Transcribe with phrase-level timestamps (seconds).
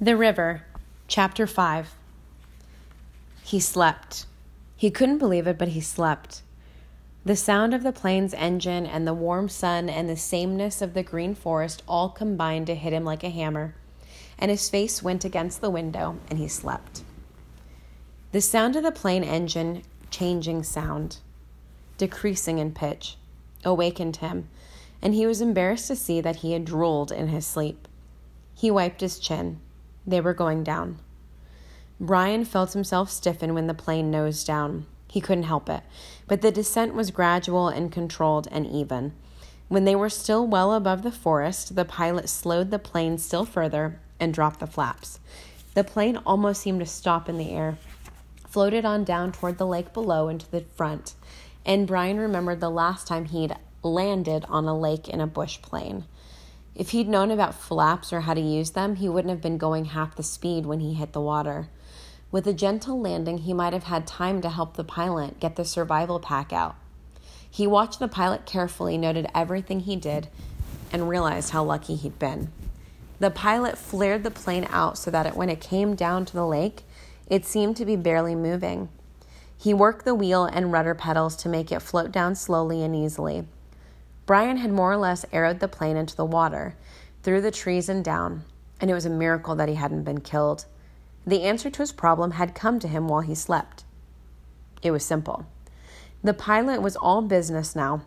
[0.00, 0.62] The River,
[1.08, 1.96] Chapter 5.
[3.42, 4.26] He slept.
[4.76, 6.42] He couldn't believe it, but he slept.
[7.24, 11.02] The sound of the plane's engine and the warm sun and the sameness of the
[11.02, 13.74] green forest all combined to hit him like a hammer,
[14.38, 17.02] and his face went against the window and he slept.
[18.30, 21.16] The sound of the plane engine changing sound,
[21.96, 23.16] decreasing in pitch,
[23.64, 24.48] awakened him,
[25.02, 27.88] and he was embarrassed to see that he had drooled in his sleep.
[28.54, 29.58] He wiped his chin.
[30.08, 31.00] They were going down.
[32.00, 34.86] Brian felt himself stiffen when the plane nosed down.
[35.06, 35.82] He couldn't help it,
[36.26, 39.12] but the descent was gradual and controlled and even.
[39.68, 44.00] When they were still well above the forest, the pilot slowed the plane still further
[44.18, 45.20] and dropped the flaps.
[45.74, 47.76] The plane almost seemed to stop in the air,
[48.48, 51.12] floated on down toward the lake below and to the front,
[51.66, 56.06] and Brian remembered the last time he'd landed on a lake in a bush plane.
[56.74, 59.86] If he'd known about flaps or how to use them, he wouldn't have been going
[59.86, 61.68] half the speed when he hit the water.
[62.30, 65.64] With a gentle landing, he might have had time to help the pilot get the
[65.64, 66.76] survival pack out.
[67.50, 70.28] He watched the pilot carefully, noted everything he did,
[70.92, 72.52] and realized how lucky he'd been.
[73.18, 76.46] The pilot flared the plane out so that it, when it came down to the
[76.46, 76.82] lake,
[77.26, 78.88] it seemed to be barely moving.
[79.56, 83.46] He worked the wheel and rudder pedals to make it float down slowly and easily.
[84.28, 86.76] Brian had more or less arrowed the plane into the water,
[87.22, 88.44] through the trees and down,
[88.78, 90.66] and it was a miracle that he hadn't been killed.
[91.26, 93.84] The answer to his problem had come to him while he slept.
[94.82, 95.46] It was simple.
[96.22, 98.02] The pilot was all business now,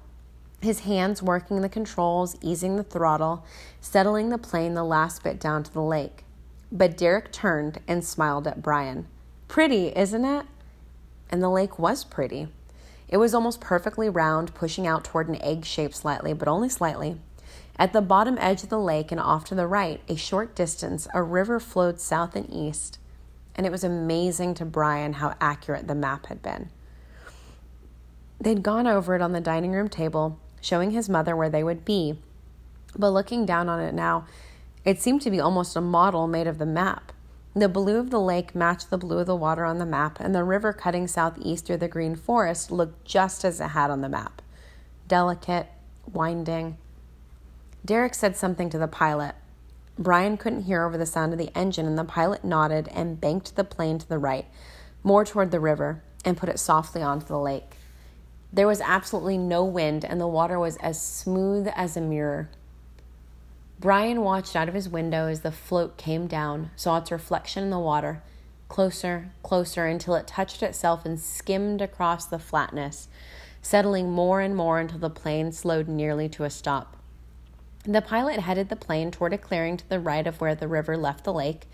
[0.61, 3.44] his hands working the controls, easing the throttle,
[3.80, 6.23] settling the plane the last bit down to the lake.
[6.72, 9.08] But Derek turned and smiled at Brian.
[9.47, 10.45] Pretty, isn't it?
[11.31, 12.49] And the lake was pretty.
[13.12, 17.20] It was almost perfectly round, pushing out toward an egg shape slightly, but only slightly.
[17.78, 21.08] At the bottom edge of the lake and off to the right, a short distance,
[21.14, 23.00] a river flowed south and east,
[23.54, 26.70] and it was amazing to Brian how accurate the map had been.
[28.39, 31.83] They'd gone over it on the dining room table, showing his mother where they would
[31.83, 32.17] be,
[32.98, 34.26] but looking down on it now,
[34.86, 37.11] it seemed to be almost a model made of the map.
[37.54, 40.34] The blue of the lake matched the blue of the water on the map, and
[40.34, 44.10] the river cutting southeast through the green forest looked just as it had on the
[44.10, 44.42] map
[45.08, 45.67] delicate,
[46.10, 46.78] winding.
[47.84, 49.36] Derek said something to the pilot.
[50.00, 53.58] Brian couldn't hear over the sound of the engine, and the pilot nodded and banked
[53.58, 54.45] the plane to the right,
[55.04, 57.76] more toward the river, and put it softly onto the lake.
[58.54, 62.50] There was absolutely no wind, and the water was as smooth as a mirror.
[63.81, 67.71] Brian watched out of his window as the float came down, saw its reflection in
[67.71, 68.21] the water,
[68.67, 73.08] closer, closer, until it touched itself and skimmed across the flatness,
[73.64, 76.95] settling more and more until the plane slowed nearly to a stop.
[77.83, 80.95] The pilot headed the plane toward a clearing to the right of where the river
[80.95, 81.67] left the lake,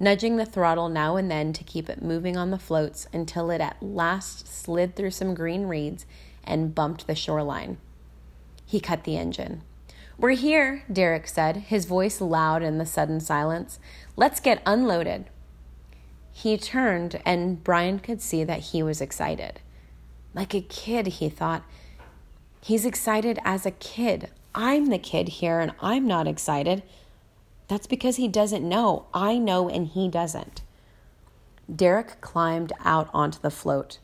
[0.00, 3.60] nudging the throttle now and then to keep it moving on the floats until it
[3.60, 6.06] at last slid through some green reeds
[6.42, 7.76] and bumped the shoreline.
[8.66, 9.62] He cut the engine.
[10.18, 13.78] We're here, Derek said, his voice loud in the sudden silence.
[14.16, 15.24] Let's get unloaded.
[16.32, 19.60] He turned, and Brian could see that he was excited.
[20.34, 21.64] Like a kid, he thought.
[22.60, 24.30] He's excited as a kid.
[24.54, 26.82] I'm the kid here, and I'm not excited.
[27.68, 29.06] That's because he doesn't know.
[29.12, 30.62] I know, and he doesn't.
[31.74, 33.98] Derek climbed out onto the float,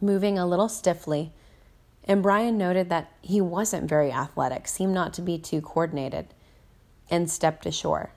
[0.00, 1.32] moving a little stiffly
[2.06, 6.26] and Brian noted that he wasn't very athletic, seemed not to be too coordinated,
[7.10, 8.10] and stepped ashore.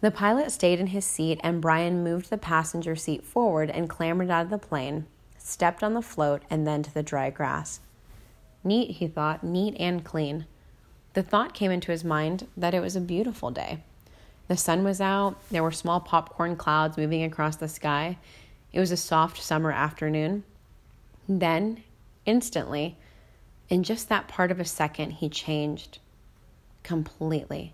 [0.00, 4.30] The pilot stayed in his seat, and Brian moved the passenger seat forward and clambered
[4.30, 5.06] out of the plane,
[5.38, 7.80] stepped on the float, and then to the dry grass.
[8.62, 10.46] Neat, he thought, neat and clean.
[11.14, 13.78] The thought came into his mind that it was a beautiful day.
[14.46, 18.18] The sun was out, there were small popcorn clouds moving across the sky.
[18.72, 20.44] It was a soft summer afternoon.
[21.28, 21.82] Then
[22.28, 22.94] Instantly,
[23.70, 25.98] in just that part of a second, he changed
[26.82, 27.72] completely.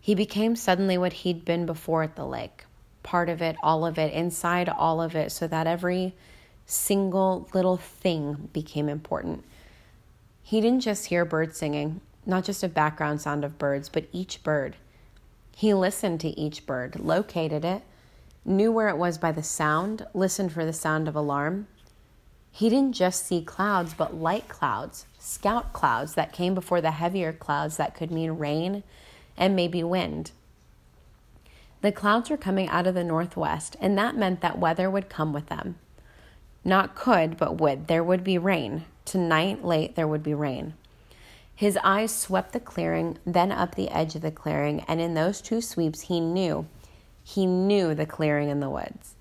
[0.00, 2.66] He became suddenly what he'd been before at the lake
[3.02, 6.14] part of it, all of it, inside all of it, so that every
[6.66, 9.44] single little thing became important.
[10.44, 14.44] He didn't just hear birds singing, not just a background sound of birds, but each
[14.44, 14.76] bird.
[15.56, 17.82] He listened to each bird, located it,
[18.44, 21.66] knew where it was by the sound, listened for the sound of alarm,
[22.54, 27.32] he didn't just see clouds, but light clouds, scout clouds that came before the heavier
[27.32, 28.84] clouds that could mean rain
[29.36, 30.30] and maybe wind.
[31.80, 35.32] The clouds were coming out of the northwest, and that meant that weather would come
[35.32, 35.74] with them.
[36.64, 37.88] Not could, but would.
[37.88, 38.84] There would be rain.
[39.04, 40.74] Tonight, late, there would be rain.
[41.56, 45.40] His eyes swept the clearing, then up the edge of the clearing, and in those
[45.40, 46.68] two sweeps, he knew,
[47.24, 49.16] he knew the clearing in the woods.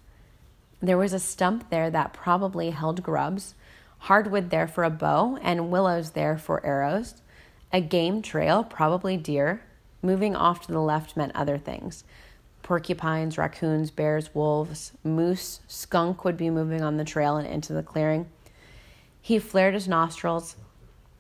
[0.83, 3.55] There was a stump there that probably held grubs,
[3.99, 7.15] hardwood there for a bow, and willows there for arrows.
[7.71, 9.63] A game trail, probably deer.
[10.01, 12.03] Moving off to the left meant other things
[12.63, 17.83] porcupines, raccoons, bears, wolves, moose, skunk would be moving on the trail and into the
[17.83, 18.29] clearing.
[19.21, 20.57] He flared his nostrils,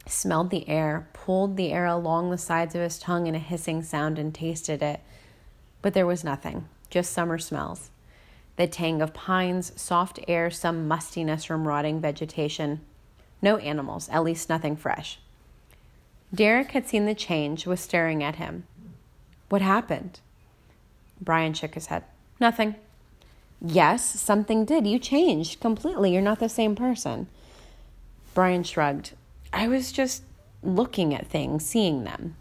[0.05, 3.81] smelled the air, pulled the air along the sides of his tongue in a hissing
[3.81, 4.99] sound, and tasted it.
[5.81, 7.91] But there was nothing, just summer smells.
[8.55, 12.81] The tang of pines, soft air, some mustiness from rotting vegetation.
[13.41, 15.19] No animals, at least nothing fresh.
[16.33, 18.65] Derek had seen the change, was staring at him.
[19.49, 20.19] What happened?
[21.21, 22.03] Brian shook his head.
[22.39, 22.75] Nothing.
[23.61, 24.85] Yes, something did.
[24.85, 26.11] You changed completely.
[26.11, 27.27] You're not the same person.
[28.33, 29.11] Brian shrugged.
[29.51, 30.23] I was just
[30.63, 32.35] looking at things, seeing them.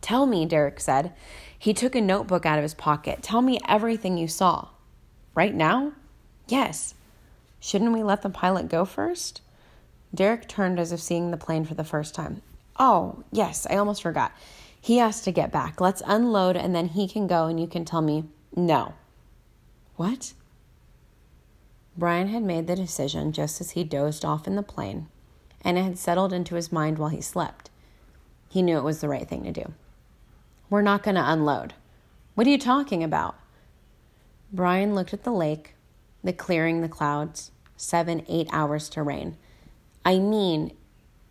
[0.00, 1.12] Tell me, Derek said.
[1.56, 3.22] He took a notebook out of his pocket.
[3.22, 4.68] Tell me everything you saw.
[5.34, 5.92] Right now?
[6.48, 6.94] Yes.
[7.60, 9.40] Shouldn't we let the pilot go first?
[10.14, 12.42] Derek turned as if seeing the plane for the first time.
[12.78, 14.32] Oh, yes, I almost forgot.
[14.80, 15.80] He has to get back.
[15.80, 18.24] Let's unload and then he can go and you can tell me
[18.54, 18.94] no.
[19.96, 20.32] What?
[21.96, 25.08] Brian had made the decision just as he dozed off in the plane,
[25.62, 27.70] and it had settled into his mind while he slept.
[28.48, 29.72] He knew it was the right thing to do.
[30.70, 31.74] We're not going to unload.
[32.34, 33.36] What are you talking about?
[34.52, 35.74] Brian looked at the lake,
[36.22, 39.36] the clearing, the clouds, seven, eight hours to rain.
[40.04, 40.76] I mean,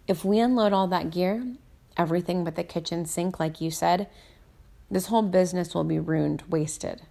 [0.07, 1.45] if we unload all that gear,
[1.95, 4.09] everything but the kitchen sink, like you said,
[4.89, 7.03] this whole business will be ruined, wasted.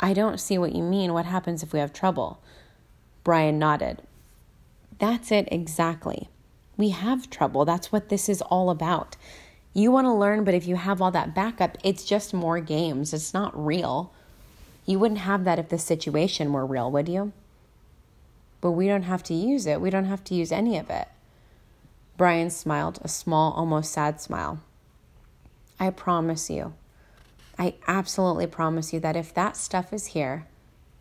[0.00, 1.12] I don't see what you mean.
[1.12, 2.42] What happens if we have trouble?
[3.22, 4.02] Brian nodded.
[4.98, 6.28] That's it exactly.
[6.76, 7.64] We have trouble.
[7.64, 9.16] That's what this is all about.
[9.72, 13.14] You want to learn, but if you have all that backup, it's just more games.
[13.14, 14.12] It's not real.
[14.84, 17.32] You wouldn't have that if the situation were real, would you?
[18.60, 19.80] But we don't have to use it.
[19.80, 21.08] We don't have to use any of it.
[22.16, 24.60] Brian smiled, a small, almost sad smile.
[25.80, 26.74] I promise you,
[27.58, 30.46] I absolutely promise you that if that stuff is here,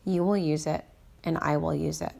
[0.05, 0.85] you will use it
[1.23, 2.13] and I will use it.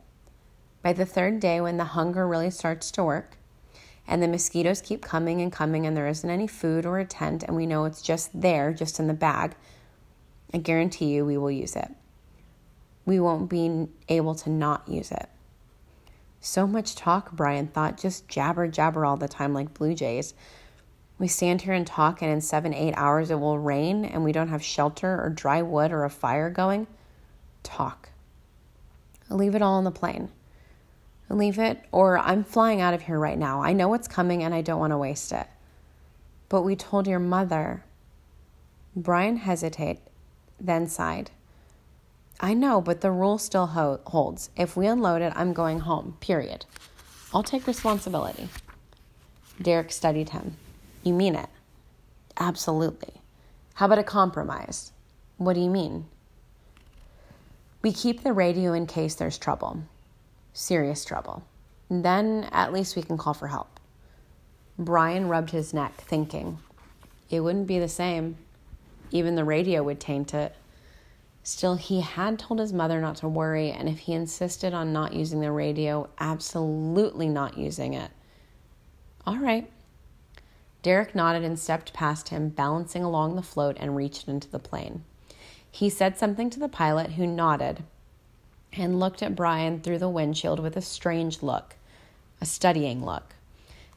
[0.81, 3.37] By the third day, when the hunger really starts to work
[4.07, 7.43] and the mosquitoes keep coming and coming and there isn't any food or a tent
[7.43, 9.55] and we know it's just there, just in the bag,
[10.53, 11.89] I guarantee you we will use it.
[13.05, 15.27] We won't be able to not use it.
[16.39, 20.33] So much talk, Brian thought, just jabber, jabber all the time like blue jays.
[21.19, 24.31] We stand here and talk, and in seven, eight hours it will rain, and we
[24.31, 26.87] don't have shelter or dry wood or a fire going.
[27.61, 28.09] Talk.
[29.29, 30.29] leave it all on the plane.
[31.29, 33.61] leave it, or I'm flying out of here right now.
[33.61, 35.47] I know what's coming, and I don't want to waste it.
[36.49, 37.83] But we told your mother.
[38.95, 40.01] Brian hesitated,
[40.61, 41.31] then sighed.
[42.39, 44.49] I know, but the rule still ho- holds.
[44.55, 46.65] If we unload it, I'm going home, period.
[47.33, 48.49] I'll take responsibility.
[49.61, 50.55] Derek studied him.
[51.03, 51.49] You mean it?
[52.39, 53.13] Absolutely.
[53.75, 54.91] How about a compromise?
[55.37, 56.05] What do you mean?
[57.81, 59.83] We keep the radio in case there's trouble,
[60.53, 61.43] serious trouble.
[61.89, 63.79] Then at least we can call for help.
[64.77, 66.59] Brian rubbed his neck, thinking,
[67.29, 68.37] it wouldn't be the same.
[69.11, 70.55] Even the radio would taint it.
[71.43, 75.13] Still, he had told his mother not to worry, and if he insisted on not
[75.13, 78.11] using the radio, absolutely not using it.
[79.25, 79.69] All right.
[80.81, 85.03] Derek nodded and stepped past him, balancing along the float, and reached into the plane.
[85.69, 87.83] He said something to the pilot, who nodded
[88.73, 91.75] and looked at Brian through the windshield with a strange look,
[92.39, 93.35] a studying look.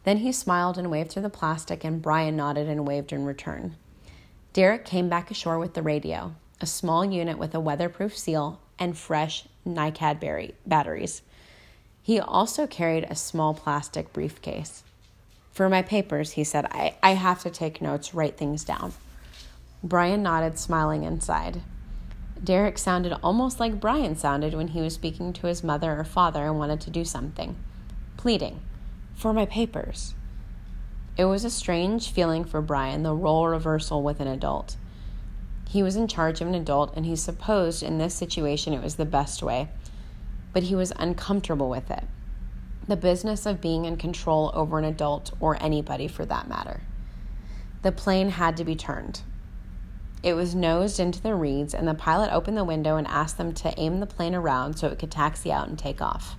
[0.04, 3.76] Then he smiled and waved through the plastic, and Brian nodded and waved in return.
[4.54, 8.96] Derek came back ashore with the radio a small unit with a weatherproof seal, and
[8.96, 11.22] fresh NiCad batteries.
[12.02, 14.82] He also carried a small plastic briefcase.
[15.52, 18.94] For my papers, he said, I, I have to take notes, write things down.
[19.82, 21.60] Brian nodded, smiling inside.
[22.42, 26.46] Derek sounded almost like Brian sounded when he was speaking to his mother or father
[26.46, 27.56] and wanted to do something,
[28.16, 28.60] pleading,
[29.14, 30.14] For my papers.
[31.16, 34.76] It was a strange feeling for Brian, the role reversal with an adult.
[35.68, 38.96] He was in charge of an adult, and he supposed in this situation it was
[38.96, 39.68] the best way,
[40.52, 42.04] but he was uncomfortable with it.
[42.88, 46.80] The business of being in control over an adult, or anybody for that matter.
[47.82, 49.20] The plane had to be turned.
[50.24, 53.52] It was nosed into the reeds, and the pilot opened the window and asked them
[53.54, 56.36] to aim the plane around so it could taxi out and take off.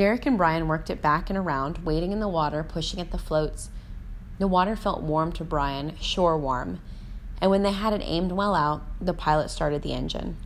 [0.00, 3.18] Derek and Brian worked it back and around, wading in the water, pushing at the
[3.18, 3.68] floats,
[4.38, 6.80] The water felt warm to Brian, shore warm,
[7.38, 10.38] and when they had it aimed well out, the pilot started the engine.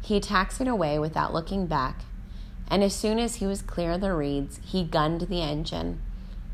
[0.00, 2.06] He taxied away without looking back,
[2.68, 6.00] and as soon as he was clear of the reeds, he gunned the engine,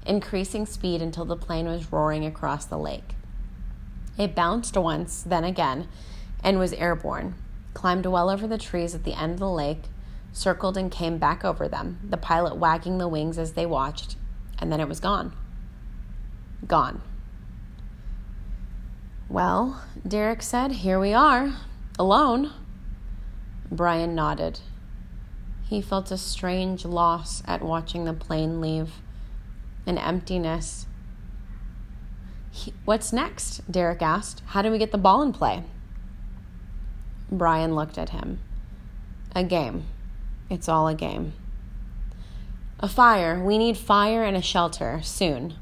[0.04, 3.14] increasing speed until the plane was roaring across the lake.
[4.18, 5.86] It bounced once, then again,
[6.42, 7.36] and was airborne,
[7.74, 9.84] climbed well over the trees at the end of the lake,
[10.34, 14.16] circled and came back over them, the pilot wagging the wings as they watched,
[14.58, 15.32] and then it was gone.
[16.66, 17.00] Gone.
[19.28, 21.54] Well, Derek said, here we are,
[21.98, 22.52] alone.
[23.70, 24.60] Brian nodded.
[25.68, 28.92] He felt a strange loss at watching the plane leave,
[29.86, 30.86] an emptiness.
[32.84, 33.70] What's next?
[33.70, 34.42] Derek asked.
[34.46, 35.64] How do we get the ball in play?
[37.30, 38.40] Brian looked at him.
[39.34, 39.86] A game.
[40.50, 41.32] It's all a game.
[42.80, 43.42] A fire.
[43.42, 45.54] We need fire and a shelter soon.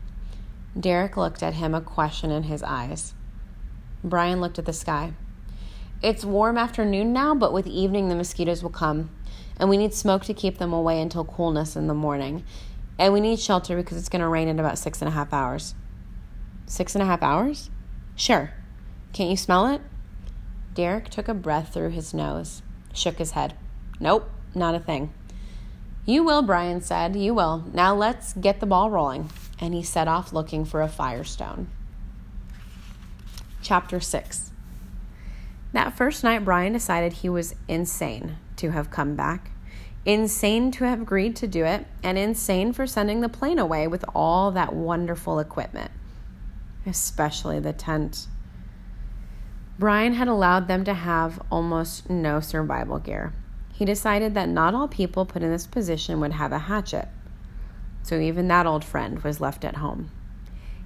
[0.79, 3.15] Derek looked at him, a question in his eyes.
[4.03, 5.13] Brian looked at the sky.
[6.03, 9.11] It's warm afternoon now, but with evening the mosquitoes will come.
[9.57, 12.45] And we need smoke to keep them away until coolness in the morning.
[12.99, 15.33] And we need shelter because it's going to rain in about six and a half
[15.33, 15.75] hours.
[16.67, 17.71] Six and a half hours?
[18.17, 18.53] Sure.
[19.13, 19.81] Can't you smell it?
[20.75, 22.63] Derek took a breath through his nose,
[22.95, 23.55] shook his head.
[24.01, 25.13] Nope, not a thing.
[26.05, 27.15] You will, Brian said.
[27.15, 27.65] You will.
[27.73, 29.31] Now let's get the ball rolling.
[29.61, 31.69] And he set off looking for a firestone.
[33.63, 34.51] Chapter 6
[35.73, 39.53] That first night, Brian decided he was insane to have come back,
[40.05, 44.05] insane to have agreed to do it, and insane for sending the plane away with
[44.15, 45.93] all that wonderful equipment,
[46.85, 48.27] especially the tent.
[49.79, 53.33] Brian had allowed them to have almost no survival gear.
[53.73, 57.09] He decided that not all people put in this position would have a hatchet,
[58.03, 60.11] so even that old friend was left at home.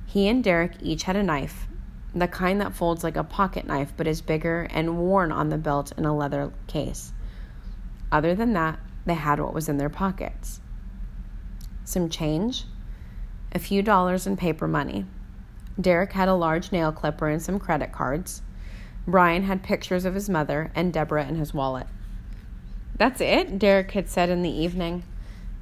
[0.07, 1.67] He and Derek each had a knife,
[2.15, 5.59] the kind that folds like a pocket knife but is bigger and worn on the
[5.59, 7.13] belt in a leather case.
[8.11, 10.61] Other than that, they had what was in their pockets
[11.87, 12.65] some change,
[13.53, 15.07] a few dollars in paper money.
[15.81, 18.43] Derek had a large nail clipper and some credit cards.
[19.07, 21.87] Brian had pictures of his mother and Deborah in his wallet.
[22.99, 25.03] That's it, Derek had said in the evening,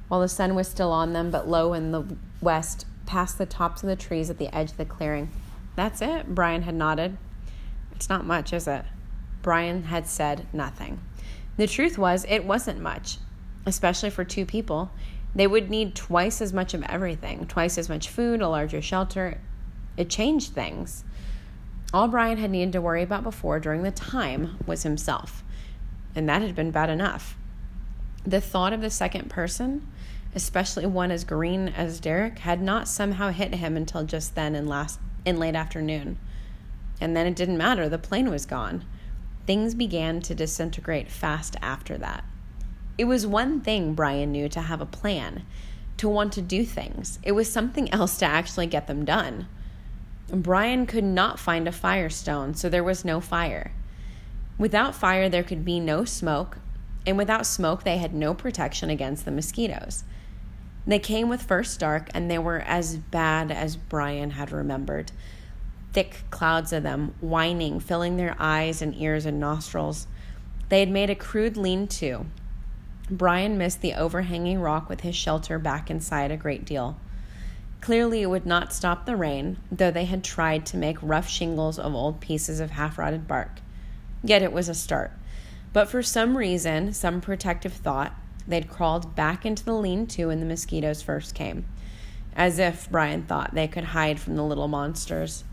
[0.07, 3.83] while the sun was still on them, but low in the west, past the tops
[3.83, 5.29] of the trees at the edge of the clearing.
[5.75, 7.17] That's it, Brian had nodded.
[7.91, 8.85] It's not much, is it?
[9.41, 11.01] Brian had said nothing.
[11.57, 13.17] The truth was, it wasn't much,
[13.65, 14.91] especially for two people.
[15.35, 19.39] They would need twice as much of everything twice as much food, a larger shelter.
[19.97, 21.03] It changed things.
[21.93, 25.43] All Brian had needed to worry about before during the time was himself,
[26.15, 27.37] and that had been bad enough.
[28.25, 29.87] The thought of the second person,
[30.33, 34.67] especially one as green as Derek, had not somehow hit him until just then in
[34.67, 36.17] last in late afternoon.
[37.01, 38.85] And then it didn't matter, the plane was gone.
[39.45, 42.23] Things began to disintegrate fast after that.
[42.97, 45.45] It was one thing Brian knew to have a plan,
[45.97, 47.19] to want to do things.
[47.23, 49.47] It was something else to actually get them done.
[50.29, 53.73] Brian could not find a firestone, so there was no fire.
[54.57, 56.57] Without fire, there could be no smoke,
[57.05, 60.03] and without smoke, they had no protection against the mosquitoes.
[60.87, 65.11] They came with first dark, and they were as bad as Brian had remembered
[65.93, 70.07] thick clouds of them, whining, filling their eyes and ears and nostrils.
[70.67, 72.25] They had made a crude lean to.
[73.09, 76.99] Brian missed the overhanging rock with his shelter back inside a great deal.
[77.79, 81.79] Clearly, it would not stop the rain, though they had tried to make rough shingles
[81.79, 83.61] of old pieces of half rotted bark.
[84.25, 85.11] Yet it was a start.
[85.71, 88.13] But for some reason, some protective thought,
[88.47, 91.65] they'd crawled back into the lean to when the mosquitoes first came.
[92.35, 95.43] As if, Brian thought, they could hide from the little monsters.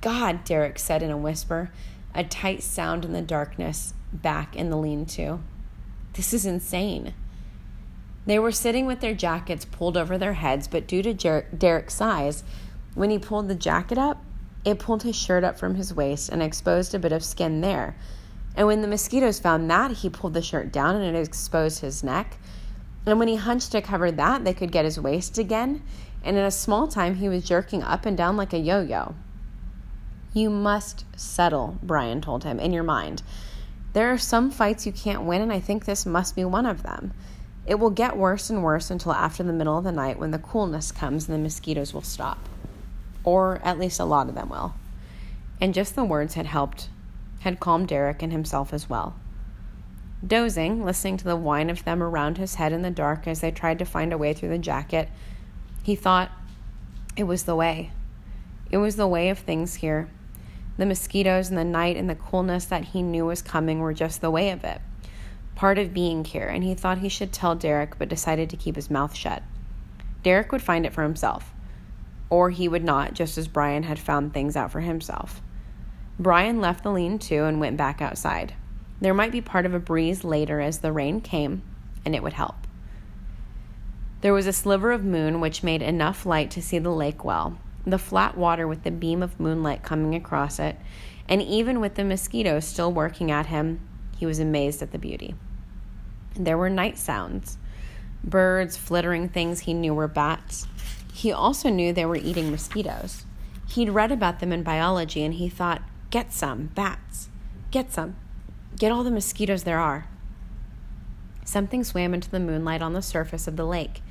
[0.00, 1.70] God, Derek said in a whisper,
[2.14, 5.40] a tight sound in the darkness back in the lean to.
[6.14, 7.14] This is insane.
[8.26, 11.94] They were sitting with their jackets pulled over their heads, but due to Jer- Derek's
[11.94, 12.44] size,
[12.94, 14.11] when he pulled the jacket up,
[14.64, 17.96] it pulled his shirt up from his waist and exposed a bit of skin there.
[18.56, 22.04] And when the mosquitoes found that, he pulled the shirt down and it exposed his
[22.04, 22.36] neck.
[23.06, 25.82] And when he hunched to cover that, they could get his waist again.
[26.22, 29.14] And in a small time, he was jerking up and down like a yo yo.
[30.32, 33.22] You must settle, Brian told him, in your mind.
[33.92, 36.82] There are some fights you can't win, and I think this must be one of
[36.82, 37.12] them.
[37.66, 40.38] It will get worse and worse until after the middle of the night when the
[40.38, 42.48] coolness comes and the mosquitoes will stop.
[43.24, 44.74] Or at least a lot of them will.
[45.60, 46.88] And just the words had helped,
[47.40, 49.14] had calmed Derek and himself as well.
[50.26, 53.50] Dozing, listening to the whine of them around his head in the dark as they
[53.50, 55.08] tried to find a way through the jacket,
[55.82, 56.30] he thought,
[57.16, 57.90] it was the way.
[58.70, 60.08] It was the way of things here.
[60.78, 64.20] The mosquitoes and the night and the coolness that he knew was coming were just
[64.20, 64.80] the way of it.
[65.54, 68.76] Part of being here, and he thought he should tell Derek, but decided to keep
[68.76, 69.42] his mouth shut.
[70.22, 71.52] Derek would find it for himself.
[72.32, 75.42] Or he would not, just as Brian had found things out for himself.
[76.18, 78.54] Brian left the lean to and went back outside.
[79.02, 81.60] There might be part of a breeze later as the rain came,
[82.06, 82.66] and it would help.
[84.22, 87.58] There was a sliver of moon which made enough light to see the lake well,
[87.86, 90.76] the flat water with the beam of moonlight coming across it,
[91.28, 93.86] and even with the mosquitoes still working at him,
[94.16, 95.34] he was amazed at the beauty.
[96.34, 97.58] There were night sounds
[98.24, 100.66] birds, flittering things he knew were bats.
[101.12, 103.24] He also knew they were eating mosquitoes.
[103.68, 107.28] He'd read about them in biology and he thought, get some, bats,
[107.70, 108.16] get some,
[108.76, 110.08] get all the mosquitoes there are.
[111.44, 114.02] Something swam into the moonlight on the surface of the lake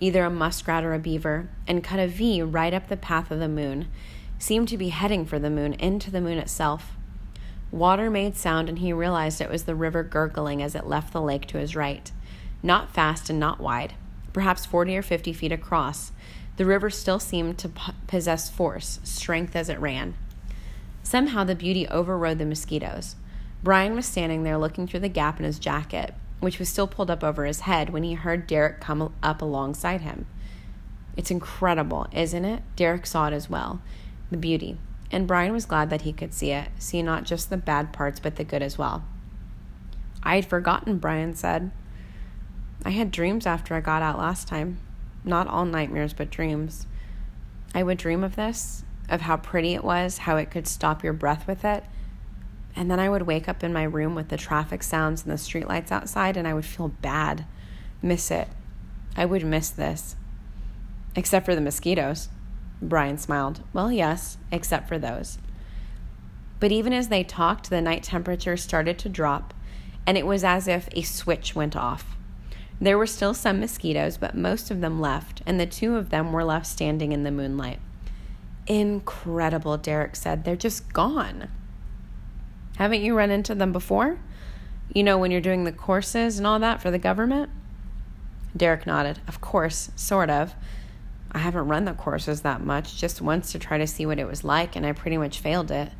[0.00, 3.38] either a muskrat or a beaver, and cut a V right up the path of
[3.38, 3.88] the moon,
[4.38, 6.92] seemed to be heading for the moon, into the moon itself.
[7.70, 11.20] Water made sound, and he realized it was the river gurgling as it left the
[11.20, 12.10] lake to his right.
[12.62, 13.94] Not fast and not wide,
[14.32, 16.12] perhaps 40 or 50 feet across.
[16.58, 17.70] The river still seemed to
[18.06, 20.14] possess force, strength as it ran.
[21.02, 23.16] Somehow the beauty overrode the mosquitoes.
[23.62, 27.10] Brian was standing there looking through the gap in his jacket which was still pulled
[27.10, 30.26] up over his head when he heard Derek come up alongside him.
[31.16, 32.62] It's incredible, isn't it?
[32.76, 33.80] Derek saw it as well
[34.30, 34.76] the beauty.
[35.10, 38.20] And Brian was glad that he could see it, see not just the bad parts,
[38.20, 39.02] but the good as well.
[40.22, 41.70] I had forgotten, Brian said.
[42.84, 44.80] I had dreams after I got out last time.
[45.24, 46.86] Not all nightmares, but dreams.
[47.74, 51.12] I would dream of this, of how pretty it was, how it could stop your
[51.12, 51.84] breath with it,
[52.74, 55.36] and then I would wake up in my room with the traffic sounds and the
[55.36, 57.44] streetlights outside, and I would feel bad.
[58.00, 58.48] Miss it.
[59.16, 60.14] I would miss this.
[61.16, 62.28] Except for the mosquitoes.
[62.80, 63.62] Brian smiled.
[63.72, 65.38] Well, yes, except for those.
[66.60, 69.54] But even as they talked, the night temperature started to drop,
[70.06, 72.16] and it was as if a switch went off.
[72.80, 76.32] There were still some mosquitoes, but most of them left, and the two of them
[76.32, 77.80] were left standing in the moonlight.
[78.66, 80.44] Incredible, Derek said.
[80.44, 81.48] They're just gone.
[82.76, 84.18] Haven't you run into them before?
[84.94, 87.50] You know, when you're doing the courses and all that for the government?
[88.56, 89.20] Derek nodded.
[89.26, 90.54] Of course, sort of.
[91.32, 94.26] I haven't run the courses that much, just once to try to see what it
[94.26, 95.90] was like, and I pretty much failed it.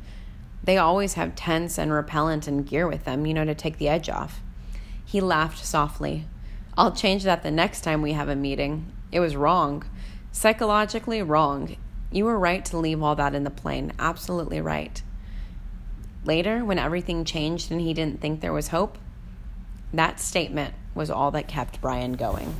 [0.63, 3.89] They always have tents and repellent and gear with them, you know, to take the
[3.89, 4.41] edge off.
[5.05, 6.25] He laughed softly.
[6.79, 8.89] I'll change that the next time we have a meeting.
[9.11, 9.83] It was wrong.
[10.31, 11.75] Psychologically wrong.
[12.09, 13.91] You were right to leave all that in the plane.
[13.99, 15.03] Absolutely right.
[16.23, 18.97] Later, when everything changed and he didn't think there was hope,
[19.93, 22.55] that statement was all that kept Brian going.